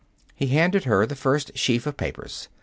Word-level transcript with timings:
He 0.35 0.47
handed 0.47 0.85
her 0.85 1.05
the 1.05 1.15
first 1.15 1.55
sheaf 1.55 1.85
of 1.85 1.95
papers. 1.95 2.47